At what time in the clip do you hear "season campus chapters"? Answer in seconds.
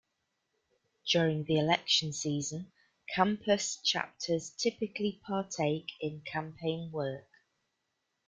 2.11-4.49